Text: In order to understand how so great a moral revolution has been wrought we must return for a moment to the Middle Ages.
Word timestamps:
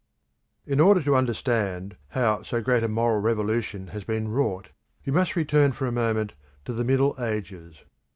In 0.65 0.79
order 0.79 0.99
to 1.03 1.15
understand 1.15 1.95
how 2.17 2.41
so 2.41 2.59
great 2.59 2.81
a 2.83 2.87
moral 2.87 3.21
revolution 3.21 3.89
has 3.89 4.03
been 4.03 4.29
wrought 4.29 4.69
we 5.05 5.11
must 5.13 5.35
return 5.35 5.73
for 5.73 5.85
a 5.85 5.91
moment 5.91 6.33
to 6.65 6.73
the 6.73 6.83
Middle 6.83 7.13
Ages. 7.21 7.83